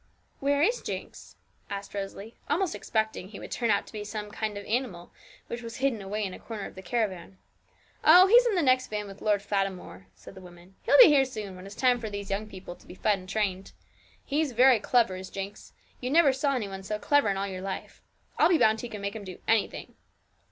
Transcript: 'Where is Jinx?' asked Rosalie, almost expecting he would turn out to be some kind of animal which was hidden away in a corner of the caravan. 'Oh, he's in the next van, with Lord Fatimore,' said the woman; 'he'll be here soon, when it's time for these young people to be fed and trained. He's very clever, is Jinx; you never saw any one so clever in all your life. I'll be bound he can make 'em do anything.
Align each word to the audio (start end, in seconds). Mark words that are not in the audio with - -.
'Where 0.39 0.63
is 0.63 0.81
Jinx?' 0.81 1.35
asked 1.69 1.93
Rosalie, 1.93 2.35
almost 2.49 2.73
expecting 2.73 3.27
he 3.27 3.39
would 3.39 3.51
turn 3.51 3.69
out 3.69 3.85
to 3.85 3.93
be 3.93 4.03
some 4.03 4.31
kind 4.31 4.57
of 4.57 4.65
animal 4.65 5.11
which 5.45 5.61
was 5.61 5.75
hidden 5.75 6.01
away 6.01 6.25
in 6.25 6.33
a 6.33 6.39
corner 6.39 6.65
of 6.65 6.73
the 6.73 6.81
caravan. 6.81 7.37
'Oh, 8.03 8.25
he's 8.25 8.47
in 8.47 8.55
the 8.55 8.63
next 8.63 8.87
van, 8.87 9.05
with 9.05 9.21
Lord 9.21 9.43
Fatimore,' 9.43 10.07
said 10.15 10.33
the 10.33 10.41
woman; 10.41 10.73
'he'll 10.81 10.97
be 10.97 11.05
here 11.05 11.23
soon, 11.23 11.55
when 11.55 11.67
it's 11.67 11.75
time 11.75 11.99
for 11.99 12.09
these 12.09 12.31
young 12.31 12.47
people 12.47 12.75
to 12.77 12.87
be 12.87 12.95
fed 12.95 13.19
and 13.19 13.29
trained. 13.29 13.73
He's 14.25 14.53
very 14.53 14.79
clever, 14.79 15.15
is 15.17 15.29
Jinx; 15.29 15.71
you 15.99 16.09
never 16.09 16.33
saw 16.33 16.55
any 16.55 16.67
one 16.67 16.81
so 16.81 16.97
clever 16.97 17.29
in 17.29 17.37
all 17.37 17.47
your 17.47 17.61
life. 17.61 18.01
I'll 18.39 18.49
be 18.49 18.57
bound 18.57 18.81
he 18.81 18.89
can 18.89 19.01
make 19.03 19.15
'em 19.15 19.23
do 19.23 19.37
anything. 19.47 19.93